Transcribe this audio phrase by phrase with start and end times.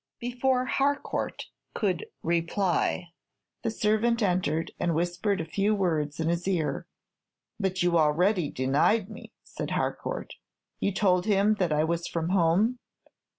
[0.19, 1.45] Before Harcourt
[1.75, 3.09] could reply,
[3.61, 6.87] the servant entered, and whispered a few words in his ear.
[7.59, 10.33] "But you already denied me," said Harcourt.
[10.79, 12.79] "You told him that I was from home?"